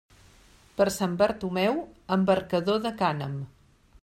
[0.79, 1.79] Per Sant Bartomeu,
[2.19, 3.39] embarcador de cànem.